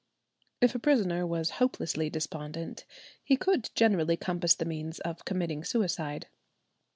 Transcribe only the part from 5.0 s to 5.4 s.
of